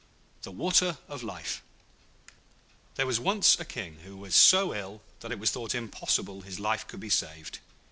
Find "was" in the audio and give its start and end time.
3.05-3.19, 4.17-4.33, 5.37-5.51